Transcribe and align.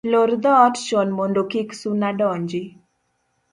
Lor 0.11 0.29
dhoot 0.43 0.75
chon 0.85 1.09
mondo 1.17 1.41
kik 1.51 1.69
suna 1.81 2.09
donji 2.19 2.61